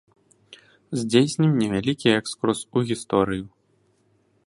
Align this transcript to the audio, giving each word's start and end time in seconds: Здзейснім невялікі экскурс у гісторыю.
Здзейснім 1.01 1.51
невялікі 1.61 2.07
экскурс 2.19 2.59
у 2.75 2.87
гісторыю. 2.93 3.45